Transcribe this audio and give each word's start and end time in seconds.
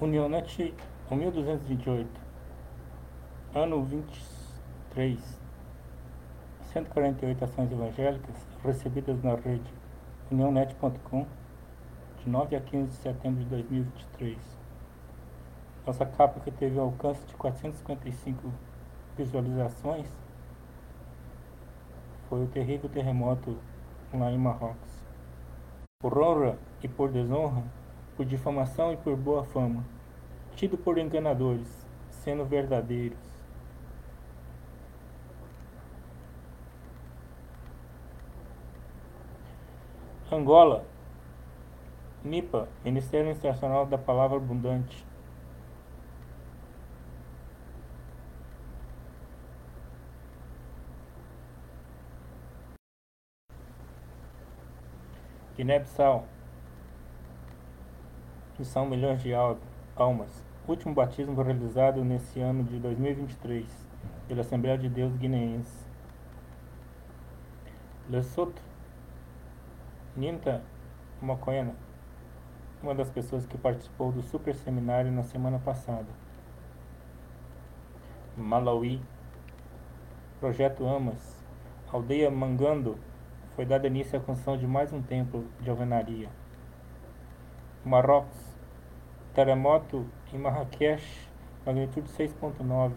Unionet 0.00 0.72
1228, 1.10 2.08
ano 3.52 3.82
23, 3.82 5.40
148 6.72 7.44
ações 7.44 7.72
evangélicas 7.72 8.46
recebidas 8.62 9.20
na 9.24 9.34
rede 9.34 9.74
unionet.com 10.30 11.26
de 12.22 12.30
9 12.30 12.54
a 12.54 12.60
15 12.60 12.90
de 12.90 12.94
setembro 12.94 13.42
de 13.42 13.50
2023. 13.50 14.38
Nossa 15.84 16.06
capa 16.06 16.38
que 16.38 16.52
teve 16.52 16.78
um 16.78 16.82
alcance 16.82 17.26
de 17.26 17.34
455 17.34 18.52
visualizações 19.16 20.06
foi 22.28 22.44
o 22.44 22.46
terrível 22.46 22.88
terremoto 22.88 23.58
lá 24.14 24.30
em 24.30 24.38
Marrocos. 24.38 25.02
Por 25.98 26.16
honra 26.16 26.56
e 26.84 26.86
por 26.86 27.10
desonra, 27.10 27.64
por 28.16 28.26
difamação 28.26 28.92
e 28.92 28.96
por 28.96 29.16
boa 29.16 29.44
fama, 29.44 29.84
tido 30.58 30.76
por 30.76 30.98
enganadores, 30.98 31.86
sendo 32.10 32.44
verdadeiros. 32.44 33.16
Angola, 40.32 40.84
MIPA, 42.24 42.68
Ministério 42.84 43.30
Internacional 43.30 43.86
da 43.86 43.96
Palavra 43.96 44.36
Abundante. 44.36 45.06
Guiné-Bissau, 55.56 56.26
que 58.56 58.64
são 58.64 58.86
milhões 58.86 59.22
de 59.22 59.32
almas. 59.96 60.47
Último 60.68 60.92
batismo 60.92 61.42
realizado 61.42 62.04
nesse 62.04 62.38
ano 62.40 62.62
de 62.62 62.78
2023 62.78 63.64
pela 64.28 64.42
Assembleia 64.42 64.76
de 64.76 64.86
Deus 64.86 65.16
Guineense. 65.16 65.88
Lesotho, 68.10 68.60
Ninta 70.14 70.62
Mokoena, 71.22 71.74
uma 72.82 72.94
das 72.94 73.08
pessoas 73.08 73.46
que 73.46 73.56
participou 73.56 74.12
do 74.12 74.20
super 74.20 74.54
seminário 74.54 75.10
na 75.10 75.22
semana 75.22 75.58
passada. 75.58 76.08
Malawi, 78.36 79.00
Projeto 80.38 80.86
Amas, 80.86 81.42
Aldeia 81.90 82.30
Mangando, 82.30 82.98
foi 83.56 83.64
dada 83.64 83.86
início 83.86 84.18
à 84.18 84.22
construção 84.22 84.58
de 84.58 84.66
mais 84.66 84.92
um 84.92 85.00
templo 85.00 85.46
de 85.62 85.70
alvenaria. 85.70 86.28
Marrocos, 87.86 88.47
terremoto 89.38 90.04
em 90.32 90.38
Marrakech, 90.38 91.30
magnitude 91.64 92.08
6.9, 92.08 92.92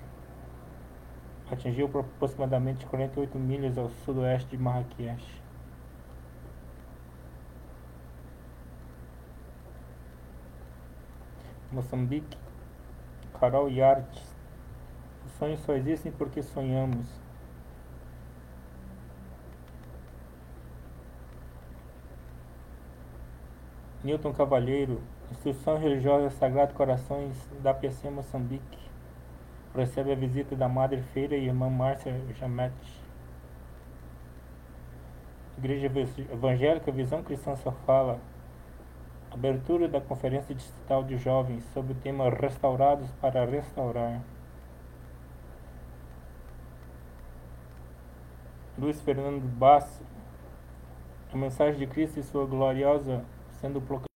atingiu 1.51 1.85
aproximadamente 1.85 2.83
48 2.87 3.37
milhas 3.37 3.77
ao 3.77 3.91
sudoeste 4.03 4.49
de 4.49 4.57
Marrakech. 4.57 5.23
Moçambique, 11.71 12.35
Carol 13.39 13.69
Yartes. 13.69 14.35
Os 15.27 15.33
sonhos 15.33 15.59
só 15.59 15.73
existem 15.73 16.11
porque 16.11 16.41
sonhamos. 16.41 17.07
Newton 24.03 24.33
Cavalheiro, 24.33 25.03
Instrução 25.31 25.77
Religiosa 25.77 26.29
Sagrado 26.29 26.73
Corações 26.73 27.49
da 27.63 27.73
PC 27.73 28.09
Moçambique. 28.09 28.77
Recebe 29.73 30.11
a 30.11 30.15
visita 30.15 30.57
da 30.57 30.67
Madre 30.67 31.01
Feira 31.13 31.37
e 31.37 31.45
irmã 31.45 31.69
Márcia 31.69 32.13
Jamete. 32.37 33.01
Igreja 35.57 35.89
Evangélica 36.31 36.91
Visão 36.91 37.23
Cristã 37.23 37.55
só 37.55 37.71
fala. 37.71 38.19
Abertura 39.31 39.87
da 39.87 40.01
Conferência 40.01 40.53
Distrital 40.53 41.05
de 41.05 41.17
Jovens 41.17 41.63
sobre 41.73 41.93
o 41.93 41.95
tema 41.95 42.29
Restaurados 42.29 43.09
para 43.21 43.45
Restaurar. 43.45 44.21
Luiz 48.77 49.01
Fernando 49.01 49.47
Basso. 49.57 50.03
A 51.31 51.37
mensagem 51.37 51.79
de 51.79 51.87
Cristo 51.87 52.19
e 52.19 52.23
sua 52.23 52.45
gloriosa 52.45 53.23
sendo 53.61 53.79
proclamada. 53.79 54.10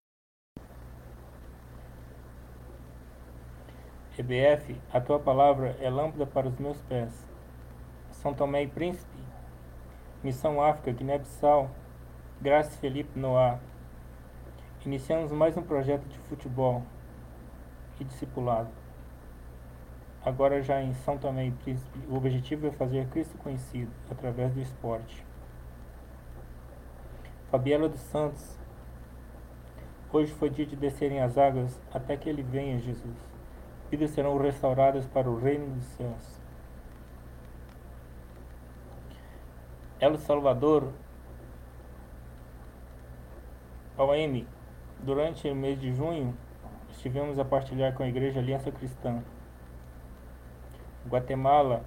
EBF, 4.18 4.80
a 4.92 5.00
tua 5.00 5.18
palavra 5.18 5.76
é 5.80 5.90
lâmpada 5.90 6.26
para 6.26 6.48
os 6.48 6.58
meus 6.58 6.80
pés. 6.82 7.12
São 8.10 8.32
Tomé 8.32 8.62
e 8.62 8.66
Príncipe, 8.66 9.18
Missão 10.22 10.62
África, 10.62 10.90
Guiné-Bissau, 10.90 11.70
Graça 12.40 12.76
Felipe 12.78 13.18
Noah. 13.18 13.60
Iniciamos 14.84 15.32
mais 15.32 15.56
um 15.56 15.62
projeto 15.62 16.06
de 16.08 16.18
futebol 16.20 16.82
e 18.00 18.04
discipulado. 18.04 18.70
Agora 20.24 20.62
já 20.62 20.82
em 20.82 20.94
São 20.94 21.18
Tomé 21.18 21.46
e 21.46 21.50
Príncipe, 21.50 21.98
o 22.08 22.16
objetivo 22.16 22.66
é 22.66 22.70
fazer 22.70 23.06
Cristo 23.08 23.36
conhecido 23.38 23.90
através 24.10 24.52
do 24.54 24.60
esporte. 24.60 25.24
Fabiela 27.50 27.88
dos 27.88 28.00
Santos, 28.00 28.56
Hoje 30.12 30.32
foi 30.32 30.48
dia 30.48 30.64
de 30.64 30.76
descerem 30.76 31.20
as 31.20 31.36
águas 31.36 31.78
até 31.92 32.16
que 32.16 32.28
ele 32.28 32.42
venha, 32.42 32.78
Jesus. 32.78 33.25
Vidas 33.90 34.10
serão 34.10 34.36
restauradas 34.38 35.06
para 35.06 35.30
o 35.30 35.38
reino 35.38 35.74
dos 35.74 35.84
céus. 35.84 36.40
El 40.00 40.18
Salvador, 40.18 40.92
OM, 43.96 44.44
durante 45.00 45.48
o 45.48 45.54
mês 45.54 45.80
de 45.80 45.94
junho, 45.94 46.36
estivemos 46.90 47.38
a 47.38 47.44
partilhar 47.44 47.94
com 47.94 48.02
a 48.02 48.08
Igreja 48.08 48.40
Aliança 48.40 48.70
Cristã. 48.70 49.22
Guatemala 51.08 51.84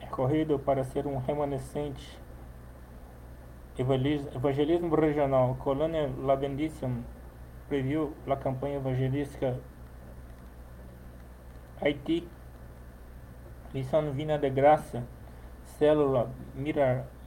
é 0.00 0.06
corrido 0.06 0.58
para 0.58 0.84
ser 0.84 1.06
um 1.06 1.18
remanescente 1.18 2.22
Evangelismo 3.78 4.94
regional. 4.94 5.56
Colônia 5.58 6.10
La 6.22 6.36
Bendición 6.36 7.04
previu 7.68 8.12
a 8.28 8.36
campanha 8.36 8.76
evangelística 8.76 9.58
Haiti. 11.84 12.28
Missão 13.74 14.12
Vina 14.12 14.38
de 14.38 14.48
Graça. 14.48 15.02
Célula 15.64 16.30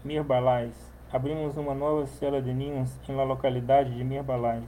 Mirbalais. 0.01 0.73
Abrimos 1.11 1.57
uma 1.57 1.73
nova 1.73 2.05
célula 2.05 2.41
de 2.41 2.53
ninhos 2.53 2.97
em 3.09 3.13
la 3.13 3.23
localidade 3.25 3.93
de 3.93 4.01
Mirbalais. 4.01 4.63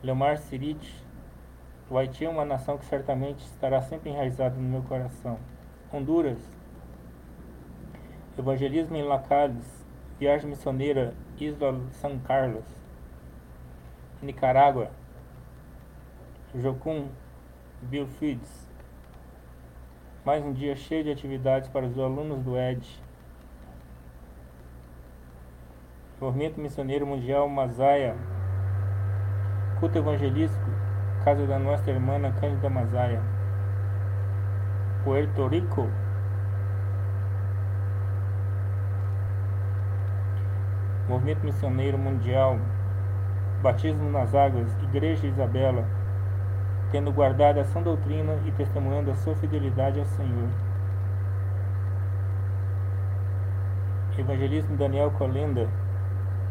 Leomar 0.00 0.38
Sirit. 0.38 1.04
O 1.90 1.98
Haiti 1.98 2.24
é 2.24 2.28
uma 2.28 2.44
nação 2.44 2.78
que 2.78 2.84
certamente 2.84 3.40
estará 3.40 3.82
sempre 3.82 4.10
enraizada 4.10 4.54
no 4.54 4.62
meu 4.62 4.82
coração. 4.82 5.36
Honduras, 5.92 6.38
Evangelismo 8.38 8.96
em 8.96 9.02
Lacales, 9.02 9.84
Viagem 10.20 10.50
Missioneira, 10.50 11.12
Isla 11.40 11.80
San 11.90 12.18
Carlos, 12.20 12.66
Nicarágua, 14.22 14.92
Jocum, 16.60 17.08
Biofides. 17.82 18.68
Mais 20.24 20.44
um 20.44 20.52
dia 20.52 20.74
cheio 20.74 21.04
de 21.04 21.12
atividades 21.12 21.68
para 21.68 21.86
os 21.86 21.96
alunos 21.96 22.42
do 22.42 22.58
ED. 22.58 22.84
Movimento 26.20 26.60
Missioneiro 26.60 27.06
Mundial 27.06 27.48
Mazaia, 27.48 28.16
Culto 29.78 29.98
Evangelístico, 29.98 30.68
Casa 31.24 31.46
da 31.46 31.60
Nossa 31.60 31.88
Irmã 31.88 32.18
Cândida 32.40 32.68
Mazaia, 32.68 33.22
Puerto 35.04 35.46
Rico, 35.46 35.88
Movimento 41.08 41.44
Missioneiro 41.44 41.96
Mundial, 41.96 42.58
Batismo 43.62 44.10
nas 44.10 44.34
Águas, 44.34 44.76
Igreja 44.82 45.28
Isabela, 45.28 45.97
tendo 46.90 47.12
guardado 47.12 47.58
a 47.58 47.64
sã 47.64 47.82
doutrina 47.82 48.38
e 48.46 48.50
testemunhando 48.52 49.10
a 49.10 49.14
sua 49.16 49.34
fidelidade 49.36 49.98
ao 49.98 50.06
Senhor. 50.06 50.48
Evangelismo 54.18 54.76
Daniel 54.76 55.10
Colenda, 55.12 55.68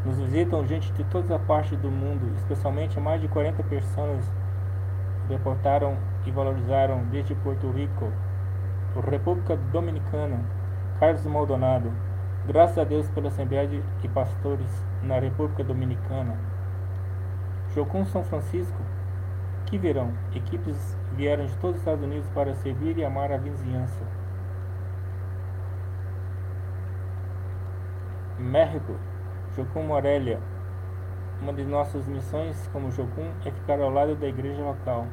nos 0.06 0.18
visitam 0.18 0.66
gente 0.66 0.92
de 0.94 1.04
toda 1.06 1.36
a 1.36 1.40
parte 1.40 1.76
do 1.76 1.92
mundo, 1.92 2.34
especialmente 2.38 3.00
mais 3.00 3.20
de 3.20 3.28
40 3.28 3.62
pessoas 3.64 4.24
reportaram 5.28 5.98
e 6.26 6.32
valorizaram 6.32 7.04
desde 7.12 7.36
Porto 7.36 7.70
Rico, 7.72 8.12
República 9.10 9.58
Dominicana, 9.72 10.40
Carlos 11.00 11.26
Maldonado, 11.26 11.92
Graças 12.48 12.78
a 12.78 12.86
Deus 12.86 13.10
pela 13.10 13.28
Assembleia 13.28 13.68
de 13.68 14.08
Pastores 14.08 14.70
na 15.04 15.20
República 15.20 15.66
Dominicana. 15.66 16.34
Jocum 17.76 18.06
São 18.06 18.24
Francisco, 18.24 18.78
que 19.68 19.78
verão, 19.78 20.14
equipes 20.34 20.98
vieram 21.14 21.46
de 21.46 21.56
todos 21.58 21.76
os 21.76 21.82
Estados 21.82 22.04
Unidos 22.04 22.28
para 22.30 22.54
servir 22.56 22.98
e 22.98 23.04
amar 23.04 23.32
a 23.32 23.38
vizinhança. 23.38 24.04
México, 28.40 28.96
Jocum 29.56 29.84
Morelia, 29.84 30.40
uma 31.42 31.52
de 31.52 31.66
nossas 31.66 32.08
missões 32.08 32.68
como 32.72 32.92
Jocum 32.92 33.30
é 33.46 33.52
ficar 33.52 33.80
ao 33.82 33.90
lado 33.90 34.16
da 34.16 34.28
igreja 34.28 34.64
local. 34.64 35.06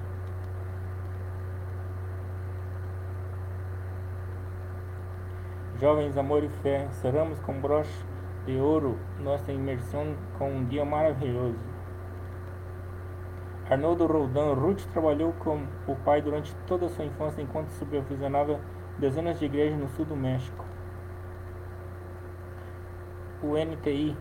Jovens, 5.80 6.16
amor 6.16 6.44
e 6.44 6.48
fé, 6.48 6.86
seramos 6.92 7.40
com 7.40 7.60
broche 7.60 8.04
de 8.46 8.56
ouro 8.56 8.98
nossa 9.18 9.50
imersão 9.50 10.14
com 10.38 10.50
um 10.50 10.64
dia 10.64 10.84
maravilhoso. 10.84 11.73
Arnoldo 13.68 14.06
Roldan 14.06 14.54
Ruth 14.54 14.84
trabalhou 14.92 15.32
com 15.34 15.66
o 15.86 15.96
pai 15.96 16.20
durante 16.20 16.54
toda 16.66 16.86
a 16.86 16.88
sua 16.90 17.04
infância 17.04 17.40
enquanto 17.40 17.70
supervisionava 17.70 18.60
dezenas 18.98 19.38
de 19.38 19.46
igrejas 19.46 19.78
no 19.78 19.88
sul 19.88 20.04
do 20.04 20.14
México. 20.14 20.64
O 23.42 23.56
NTI 23.56 24.16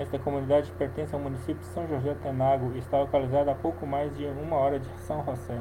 esta 0.00 0.18
comunidade 0.18 0.72
pertence 0.78 1.14
ao 1.14 1.20
município 1.20 1.56
de 1.56 1.66
São 1.66 1.86
José 1.86 2.14
Tenago 2.22 2.72
e 2.74 2.78
está 2.78 2.98
localizada 2.98 3.52
a 3.52 3.54
pouco 3.54 3.86
mais 3.86 4.16
de 4.16 4.24
uma 4.24 4.56
hora 4.56 4.78
de 4.78 4.88
São 5.00 5.22
José. 5.22 5.60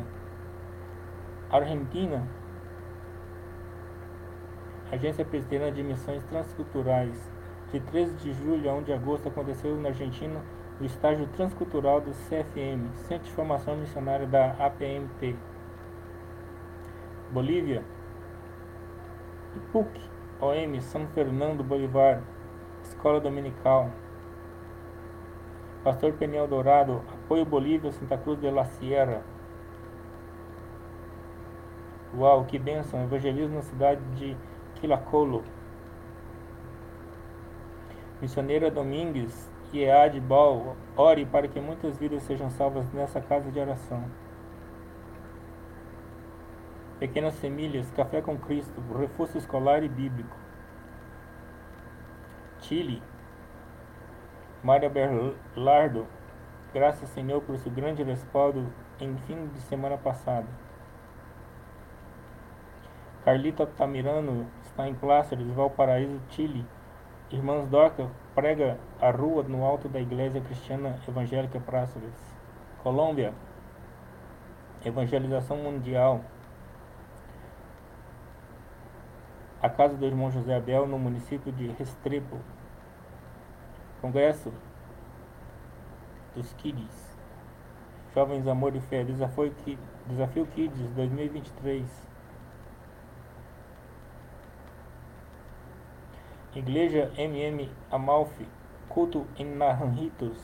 Argentina 1.51 2.25
Agência 4.89 5.25
Presbiteriana 5.25 5.74
de 5.74 5.83
Missões 5.83 6.24
Transculturais. 6.24 7.30
De 7.72 7.80
13 7.81 8.15
de 8.15 8.33
julho 8.33 8.69
a 8.69 8.74
1 8.74 8.83
de 8.83 8.94
agosto 8.94 9.27
aconteceu 9.27 9.75
na 9.75 9.89
Argentina 9.89 10.42
o 10.79 10.85
estágio 10.85 11.27
transcultural 11.27 11.99
do 11.99 12.11
CFM, 12.11 12.89
Centro 13.07 13.25
de 13.25 13.33
Formação 13.33 13.75
Missionária 13.75 14.25
da 14.25 14.51
APMT. 14.53 15.35
Bolívia, 17.31 17.83
IPUC, 19.57 20.01
OM, 20.39 20.79
São 20.81 21.05
Fernando 21.07 21.63
Bolivar, 21.63 22.23
Escola 22.83 23.19
Dominical. 23.19 23.91
Pastor 25.83 26.13
Peniel 26.13 26.47
Dourado, 26.47 27.03
Apoio 27.13 27.45
Bolívia, 27.45 27.91
Santa 27.91 28.17
Cruz 28.17 28.39
de 28.39 28.49
la 28.49 28.63
Sierra. 28.63 29.21
Uau, 32.17 32.45
que 32.45 32.57
bênção! 32.57 33.03
Evangelismo 33.03 33.55
na 33.55 33.61
cidade 33.61 34.01
de 34.15 34.35
Quilacolo. 34.75 35.43
Missioneira 38.21 38.71
Domingues 38.71 39.49
e 39.71 39.83
Ead 39.83 40.19
Bal, 40.19 40.75
ore 40.95 41.25
para 41.25 41.48
que 41.48 41.60
muitas 41.60 41.98
vidas 41.98 42.24
sejam 42.24 42.50
salvas 42.50 42.92
nessa 42.92 43.21
casa 43.21 43.51
de 43.51 43.60
oração. 43.60 44.04
Pequenas 47.00 47.36
Semilhas, 47.36 47.89
Café 47.92 48.21
com 48.21 48.38
Cristo, 48.38 48.81
Reforço 48.98 49.38
Escolar 49.38 49.83
e 49.83 49.88
Bíblico. 49.88 50.36
Chile, 52.60 53.01
Mária 54.62 54.89
Berlardo, 54.89 56.06
graças 56.74 57.07
Senhor 57.10 57.42
por 57.42 57.57
seu 57.57 57.72
grande 57.72 58.04
respaldo 58.04 58.72
em 59.00 59.15
fim 59.19 59.48
de 59.48 59.60
semana 59.62 59.98
passada. 59.98 60.48
Carlita 63.24 63.65
Tamirano 63.65 64.48
está 64.63 64.88
em 64.88 64.95
Pláceres, 64.95 65.48
Valparaíso, 65.51 66.19
Chile. 66.30 66.65
Irmãs 67.31 67.68
Dorca 67.68 68.10
prega 68.39 68.80
a 69.01 69.12
rua 69.12 69.44
no 69.44 69.65
alto 69.65 69.89
da 69.89 70.00
Igreja 70.00 70.39
Cristiana 70.39 70.97
Evangélica 71.06 71.59
Pláceres. 71.59 72.13
Colômbia. 72.81 73.33
Evangelização 74.86 75.57
Mundial. 75.57 76.21
A 79.62 79.69
casa 79.69 79.97
do 79.97 80.06
irmão 80.06 80.31
José 80.31 80.56
Abel 80.56 80.88
no 80.88 80.97
município 80.97 81.51
de 81.51 81.68
Restrepo. 81.68 82.38
Congresso 84.00 84.53
dos 86.33 86.53
Kids. 86.53 87.19
Jovens 88.15 88.47
Amor 88.47 88.74
e 88.74 88.80
Fé. 88.80 89.03
Desafio 89.03 90.45
Kids 90.56 90.94
2023. 90.94 92.08
Igreja 96.59 97.09
MM 97.17 97.71
Amalfi, 97.89 98.45
culto 98.89 99.25
em 99.38 99.45
Naranjitos. 99.45 100.38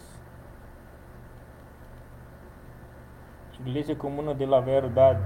Igreja 3.59 3.93
Comuna 3.97 4.33
de 4.33 4.45
La 4.45 4.61
Verdade. 4.61 5.21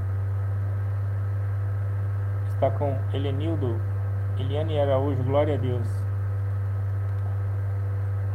Está 2.48 2.72
com 2.72 2.98
Helenildo, 3.14 3.80
Eliane 4.40 4.80
Araújo, 4.80 5.24
glória 5.24 5.54
a 5.54 5.58
Deus. 5.60 5.88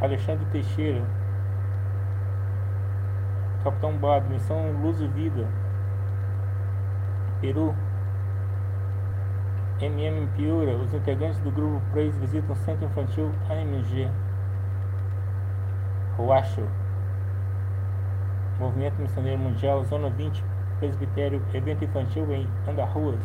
Alexandre 0.00 0.46
Teixeira. 0.52 1.04
Capitão 3.64 3.96
Bado, 3.96 4.30
Missão 4.30 4.70
Luz 4.80 5.00
e 5.00 5.08
Vida. 5.08 5.48
Peru. 7.40 7.74
MM 9.80 10.28
Piura, 10.36 10.76
os 10.76 10.94
integrantes 10.94 11.40
do 11.40 11.50
grupo 11.50 11.82
Praise 11.90 12.16
visitam 12.20 12.52
o 12.52 12.56
Centro 12.58 12.86
Infantil 12.86 13.32
AMG. 13.50 14.08
Roacho. 16.16 16.62
Movimento 18.60 19.00
Missioneiro 19.00 19.40
Mundial, 19.40 19.82
Zona 19.84 20.08
20, 20.10 20.44
Presbitério, 20.78 21.42
evento 21.52 21.84
infantil 21.84 22.32
em 22.32 22.48
Andarruas. 22.68 23.18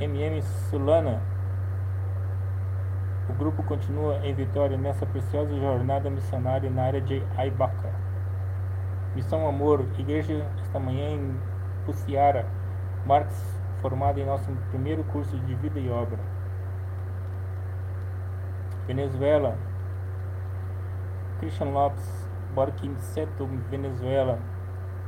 MM 0.00 0.42
Sulana. 0.42 1.22
O 3.28 3.32
grupo 3.34 3.62
continua 3.62 4.16
em 4.24 4.34
vitória 4.34 4.76
nessa 4.76 5.06
preciosa 5.06 5.54
jornada 5.56 6.10
missionária 6.10 6.68
na 6.68 6.82
área 6.82 7.00
de 7.00 7.22
Aibaca. 7.36 7.92
Missão 9.14 9.46
Amor, 9.46 9.86
igreja 9.96 10.44
esta 10.60 10.80
manhã 10.80 11.10
em 11.10 11.36
Puciara. 11.86 12.63
Marx, 13.06 13.34
formado 13.82 14.18
em 14.18 14.24
nosso 14.24 14.50
primeiro 14.70 15.04
curso 15.04 15.36
de 15.38 15.54
vida 15.54 15.78
e 15.78 15.90
obra. 15.90 16.18
Venezuela, 18.86 19.56
Christian 21.38 21.70
Lopes, 21.70 22.28
Borquinceto, 22.54 23.46
Venezuela. 23.70 24.38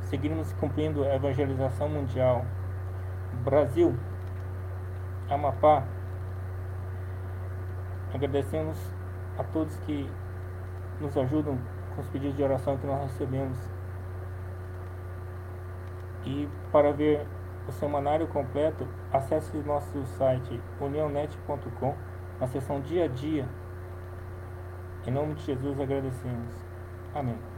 Seguimos 0.01 0.53
cumprindo 0.53 1.03
a 1.03 1.15
evangelização 1.15 1.89
mundial. 1.89 2.45
Brasil, 3.43 3.97
Amapá. 5.29 5.83
Agradecemos 8.13 8.77
a 9.37 9.43
todos 9.43 9.75
que 9.79 10.09
nos 11.01 11.17
ajudam 11.17 11.57
com 11.95 12.01
os 12.01 12.07
pedidos 12.09 12.37
de 12.37 12.43
oração 12.43 12.77
que 12.77 12.87
nós 12.87 13.01
recebemos. 13.11 13.57
E 16.25 16.47
para 16.71 16.91
ver 16.91 17.25
o 17.67 17.71
semanário 17.71 18.27
completo, 18.27 18.87
acesse 19.11 19.57
nosso 19.57 20.05
site 20.17 20.61
unionet.com 20.79 21.95
na 22.39 22.47
seção 22.47 22.79
dia 22.81 23.05
a 23.05 23.07
dia. 23.07 23.47
Em 25.05 25.11
nome 25.11 25.35
de 25.35 25.43
Jesus 25.43 25.79
agradecemos. 25.79 26.53
Amém. 27.13 27.56